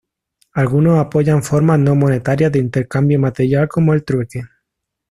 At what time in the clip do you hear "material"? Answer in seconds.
3.19-3.67